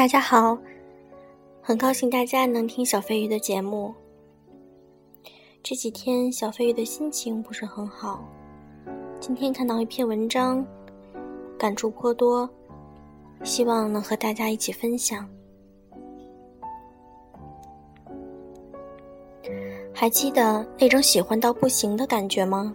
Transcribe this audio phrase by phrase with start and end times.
[0.00, 0.56] 大家好，
[1.60, 3.94] 很高兴大家能听小飞鱼的节目。
[5.62, 8.24] 这几天小飞鱼的心情不是很好，
[9.20, 10.66] 今天看到一篇文章，
[11.58, 12.48] 感触颇多，
[13.44, 15.28] 希望能和大家一起分享。
[19.92, 22.74] 还记得那种喜欢到不行的感觉吗？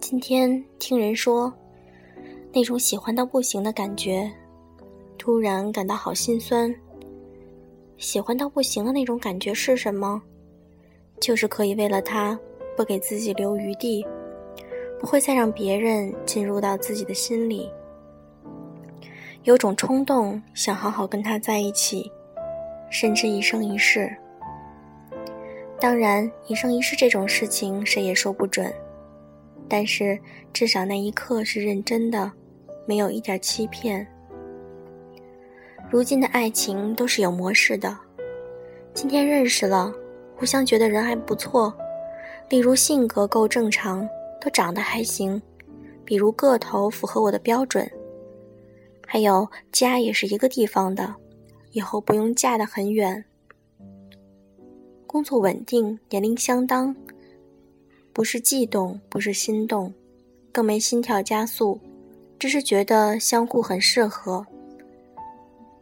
[0.00, 1.52] 今天听人说，
[2.52, 4.28] 那种喜欢到不行的感觉。
[5.18, 6.74] 突然感到好心酸。
[7.98, 10.22] 喜欢到不行的那种感觉是什么？
[11.20, 12.38] 就是可以为了他
[12.76, 14.06] 不给自己留余地，
[15.00, 17.68] 不会再让别人进入到自己的心里。
[19.42, 22.10] 有种冲动想好好跟他在一起，
[22.88, 24.16] 甚至一生一世。
[25.80, 28.72] 当然，一生一世这种事情谁也说不准，
[29.68, 30.18] 但是
[30.52, 32.30] 至少那一刻是认真的，
[32.86, 34.06] 没有一点欺骗。
[35.90, 37.96] 如今的爱情都是有模式的，
[38.92, 39.90] 今天认识了，
[40.36, 41.72] 互相觉得人还不错，
[42.50, 44.06] 例如性格够正常，
[44.38, 45.40] 都长得还行，
[46.04, 47.90] 比如个头符合我的标准，
[49.06, 51.14] 还有家也是一个地方的，
[51.72, 53.24] 以后不用嫁得很远，
[55.06, 56.94] 工作稳定，年龄相当，
[58.12, 59.90] 不是悸动，不是心动，
[60.52, 61.80] 更没心跳加速，
[62.38, 64.46] 只是觉得相互很适合。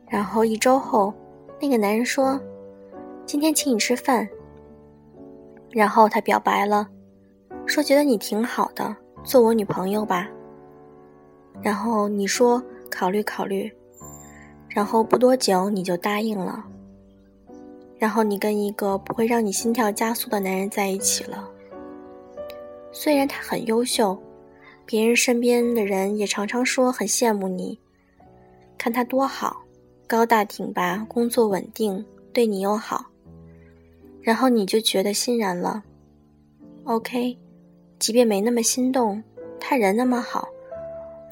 [0.08, 1.12] 然后一周后，
[1.60, 2.40] 那个男人说
[3.26, 4.28] ：“今天请你吃饭。”
[5.70, 6.88] 然后他表白了，
[7.66, 10.28] 说觉得你挺好的，做我女朋友吧。
[11.60, 13.70] 然后你说考虑考虑，
[14.68, 16.64] 然后不多久你就答应了。
[17.98, 21.50] 然后你跟一个不会让你心跳加速的男人在一起了。
[22.92, 24.16] 虽然他很优秀，
[24.84, 27.78] 别人身边的人也常常说很羡慕你，
[28.78, 29.62] 看他多好。
[30.08, 33.06] 高大挺拔，工作稳定，对你又好，
[34.22, 35.82] 然后你就觉得欣然了。
[36.84, 37.36] OK，
[37.98, 39.20] 即便没那么心动，
[39.58, 40.46] 他人那么好，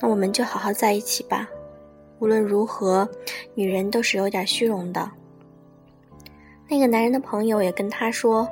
[0.03, 1.49] 那我们就好好在一起吧。
[2.19, 3.09] 无论如何，
[3.55, 5.09] 女人都是有点虚荣的。
[6.69, 8.49] 那个男人的朋友也跟他说：“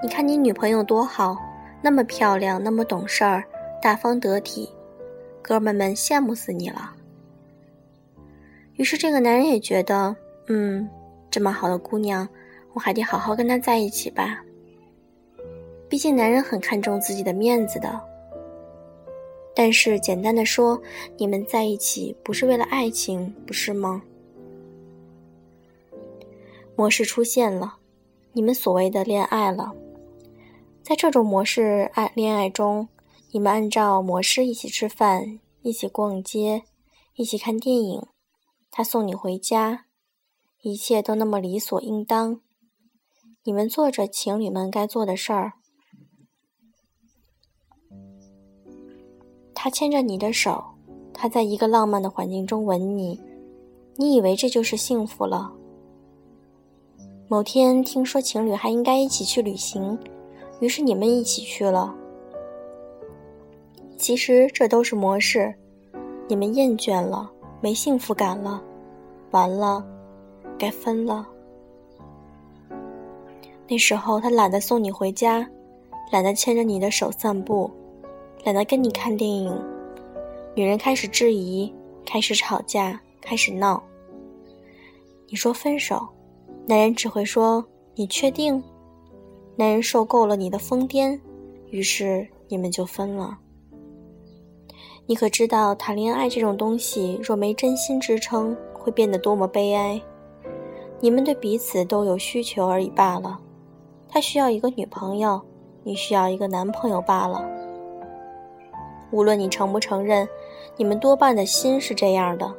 [0.00, 1.36] 你看你女朋友多好，
[1.82, 3.42] 那么漂亮，那么懂事儿，
[3.82, 4.68] 大方得体，
[5.42, 6.92] 哥们们羡慕死你了。”
[8.76, 10.14] 于是，这个男人也觉得，
[10.48, 10.88] 嗯，
[11.30, 12.28] 这么好的姑娘，
[12.74, 14.44] 我还得好好跟她在一起吧。
[15.88, 18.00] 毕竟，男人很看重自己的面子的。
[19.54, 20.78] 但是，简单的说，
[21.16, 24.02] 你们在一起不是为了爱情，不是吗？
[26.76, 27.76] 模式出现了，
[28.34, 29.72] 你们所谓的恋爱了。
[30.82, 32.86] 在这种模式爱恋爱中，
[33.30, 36.64] 你们按照模式一起吃饭，一起逛街，
[37.14, 38.06] 一起看电影。
[38.76, 39.86] 他送你回家，
[40.60, 42.42] 一切都那么理所应当。
[43.44, 45.54] 你们做着情侣们该做的事儿。
[49.54, 50.62] 他牵着你的手，
[51.14, 53.18] 他在一个浪漫的环境中吻你，
[53.94, 55.50] 你以为这就是幸福了。
[57.28, 59.98] 某天听说情侣还应该一起去旅行，
[60.60, 61.96] 于是你们一起去了。
[63.96, 65.58] 其实这都是模式，
[66.28, 67.32] 你们厌倦了。
[67.66, 68.62] 没幸福感了，
[69.32, 69.84] 完了，
[70.56, 71.26] 该分了。
[73.66, 75.44] 那时候他懒得送你回家，
[76.12, 77.68] 懒得牵着你的手散步，
[78.44, 79.52] 懒得跟你看电影。
[80.54, 81.74] 女人开始质疑，
[82.04, 83.82] 开始吵架，开始闹。
[85.28, 86.06] 你说分手，
[86.68, 87.66] 男人只会说
[87.96, 88.62] 你确定？
[89.56, 91.18] 男人受够了你的疯癫，
[91.70, 93.36] 于是你们就分了。
[95.08, 100.02] 你可知道，谈恋爱这种东西，若没真心支撑，会变得多么悲哀？
[100.98, 103.38] 你们对彼此都有需求而已罢了。
[104.08, 105.40] 他需要一个女朋友，
[105.84, 107.48] 你需要一个男朋友罢了。
[109.12, 110.28] 无论你承不承认，
[110.76, 112.52] 你们多半的心是这样的。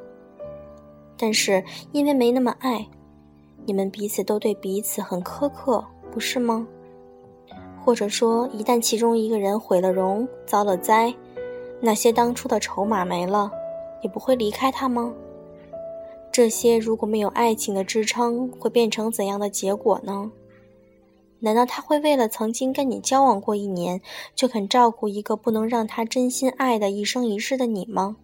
[1.17, 1.61] 但是
[1.91, 2.87] 因为没那么爱，
[3.65, 5.83] 你们彼此都对彼此很苛刻，
[6.13, 6.65] 不是吗？
[7.83, 11.13] 或者说，一旦其中一个人毁了容，遭了灾。
[11.79, 13.51] 那些当初的筹码没了，
[14.01, 15.13] 你不会离开他吗？
[16.31, 20.31] 这些如果没有爱情的支撑，会变成怎样的结果呢？
[21.39, 24.01] 难道他会为了曾经跟你交往过一年，
[24.33, 28.17] 就肯照顾一个不能让他真心爱的一生一世的你吗？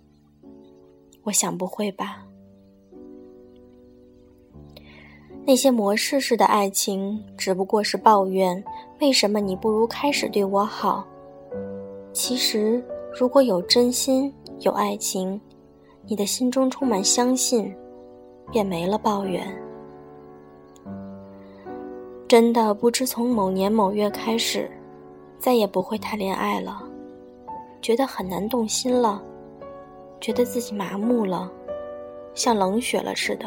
[1.24, 2.26] 我想不会吧。
[5.46, 8.64] 那些模式式的爱情，只不过是抱怨
[9.00, 11.06] 为什么你不如开始对我好。
[12.12, 12.84] 其实。
[13.16, 15.40] 如果有真心，有爱情，
[16.08, 17.72] 你的心中充满相信，
[18.52, 19.46] 便没了抱怨。
[22.28, 24.68] 真的不知从某年某月开始，
[25.38, 26.82] 再也不会谈恋爱了，
[27.84, 29.22] 觉得很难动心了，
[30.20, 31.52] 觉得自己麻木了，
[32.34, 33.46] 像冷血了似的，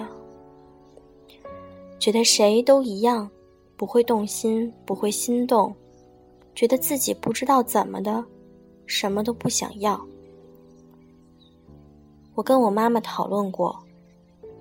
[1.99, 3.29] 觉得谁都一样，
[3.77, 5.75] 不会动心，不会心动，
[6.55, 8.25] 觉得自己不知道怎么的，
[8.87, 10.01] 什么都不想要。
[12.35, 13.79] 我跟我妈妈讨论过，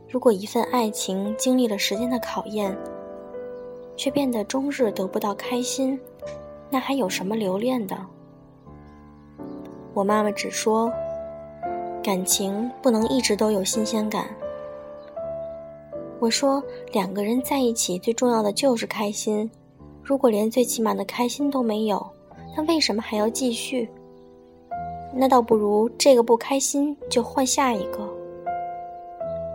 [0.10, 2.76] 如果一份爱情经历了时间的考验，
[3.98, 6.00] 却变得终日得不到开心，
[6.70, 7.98] 那还有什么留恋的？
[9.94, 10.92] 我妈妈只说，
[12.04, 14.28] 感情不能一直都有新鲜感。
[16.20, 19.50] 我说，两个人在一起最重要的就是开心，
[20.02, 22.06] 如果连最起码的开心都没有，
[22.56, 23.90] 那为什么还要继续？
[25.18, 28.14] 那倒不如这个不开心就换下一个。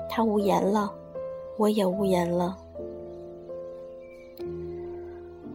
[0.09, 0.93] 他无言了，
[1.59, 2.57] 我也无言了。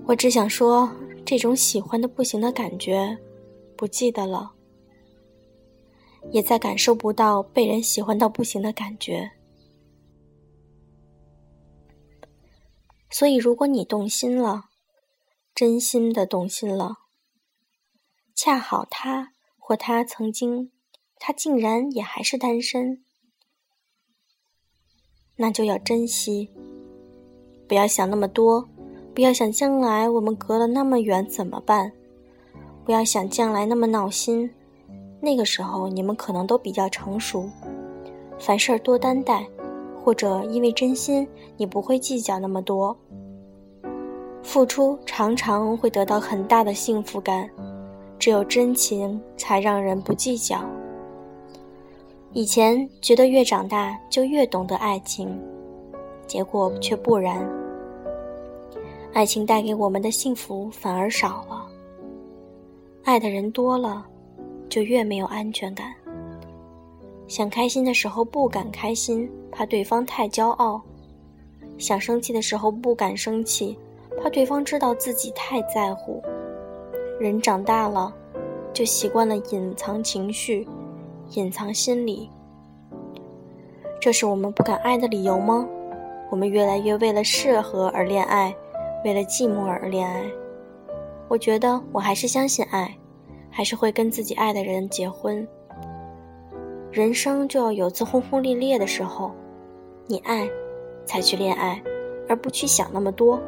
[0.05, 0.89] 我只想说，
[1.25, 3.17] 这种喜欢的不行的感觉，
[3.75, 4.51] 不记得了，
[6.31, 9.31] 也再感受不到被人喜欢到不行的感觉。
[13.09, 14.65] 所以，如果你动心了，
[15.55, 16.97] 真心的动心了，
[18.35, 19.34] 恰好他。
[19.67, 20.69] 或他曾经，
[21.17, 23.03] 他竟然也还是单身，
[25.37, 26.51] 那就要珍惜。
[27.67, 28.69] 不要想那么多，
[29.15, 31.91] 不要想将来我们隔了那么远怎么办，
[32.85, 34.53] 不要想将来那么闹心。
[35.19, 37.49] 那个时候你们可能都比较成熟，
[38.37, 39.47] 凡事多担待，
[39.99, 41.27] 或者因为真心，
[41.57, 42.95] 你不会计较那么多。
[44.43, 47.49] 付出常常会得到很大的幸福感。
[48.17, 50.59] 只有真情才让人不计较。
[52.33, 55.39] 以前觉得越长大就越懂得爱情，
[56.27, 57.47] 结果却不然。
[59.13, 61.65] 爱情带给我们的幸福反而少了。
[63.03, 64.05] 爱的人多了，
[64.67, 65.93] 就越没有安全感。
[67.27, 70.81] 想开心的时候不敢开心，怕对方太骄傲；
[71.77, 73.79] 想生气的时候不敢生气，
[74.21, 76.21] 怕对方知道自己太在乎。
[77.17, 78.13] 人长大了，
[78.73, 80.67] 就习惯了隐藏情绪，
[81.31, 82.29] 隐藏心理。
[84.01, 85.65] 这是我们不敢爱的理由吗？
[86.29, 88.53] 我们越来越为了适合而恋爱，
[89.05, 90.25] 为了寂寞而恋爱。
[91.29, 92.93] 我觉得我还是相信爱，
[93.49, 95.47] 还是会跟自己爱的人结婚。
[96.91, 99.31] 人生就要有次轰轰烈烈的时候，
[100.05, 100.49] 你爱，
[101.05, 101.81] 才去恋爱，
[102.27, 103.39] 而不去想那么多。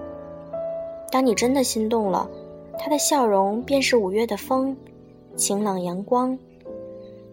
[1.11, 2.29] 当你真的心动了。
[2.79, 4.75] 他的笑容便是五月的风，
[5.35, 6.37] 晴朗阳光，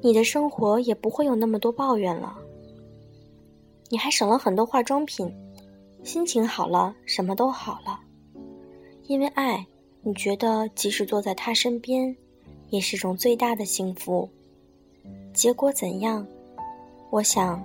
[0.01, 2.37] 你的生活也不会有那么多抱怨了。
[3.89, 5.33] 你还省了很多化妆品，
[6.03, 8.01] 心情好了，什么都好了。
[9.07, 9.65] 因为爱，
[10.03, 12.17] 你觉得即使坐在他身边，
[12.71, 14.29] 也是种最大的幸福。
[15.33, 16.27] 结果怎样？
[17.11, 17.63] 我想，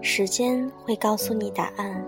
[0.00, 2.04] 时间会告诉你答案。